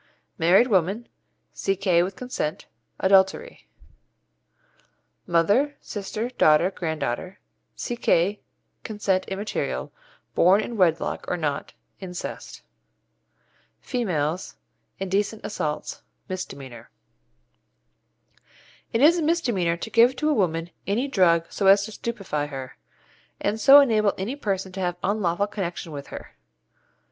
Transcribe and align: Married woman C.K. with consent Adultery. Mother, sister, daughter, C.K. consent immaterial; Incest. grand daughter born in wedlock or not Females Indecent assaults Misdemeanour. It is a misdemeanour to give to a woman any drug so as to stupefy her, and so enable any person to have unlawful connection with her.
Married 0.39 0.65
woman 0.65 1.07
C.K. 1.53 2.01
with 2.01 2.15
consent 2.15 2.65
Adultery. 3.01 3.67
Mother, 5.27 5.75
sister, 5.79 6.29
daughter, 6.31 6.71
C.K. 7.75 8.39
consent 8.83 9.25
immaterial; 9.27 9.83
Incest. 9.83 9.93
grand 9.93 10.31
daughter 10.33 10.33
born 10.33 10.61
in 10.61 10.75
wedlock 10.77 11.25
or 11.27 11.37
not 11.37 11.73
Females 13.79 14.55
Indecent 14.97 15.45
assaults 15.45 16.01
Misdemeanour. 16.27 16.89
It 18.91 19.01
is 19.01 19.19
a 19.19 19.21
misdemeanour 19.21 19.77
to 19.77 19.89
give 19.91 20.15
to 20.15 20.29
a 20.31 20.33
woman 20.33 20.71
any 20.87 21.07
drug 21.07 21.45
so 21.51 21.67
as 21.67 21.85
to 21.85 21.91
stupefy 21.91 22.47
her, 22.47 22.75
and 23.39 23.61
so 23.61 23.79
enable 23.79 24.15
any 24.17 24.35
person 24.35 24.71
to 24.71 24.79
have 24.79 24.95
unlawful 25.03 25.45
connection 25.45 25.91
with 25.91 26.07
her. 26.07 26.35